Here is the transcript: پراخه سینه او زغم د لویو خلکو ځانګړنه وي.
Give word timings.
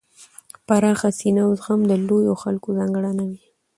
پراخه 0.67 1.09
سینه 1.19 1.41
او 1.47 1.51
زغم 1.59 1.81
د 1.87 1.91
لویو 2.07 2.35
خلکو 2.43 2.67
ځانګړنه 2.79 3.23
وي. 3.29 3.39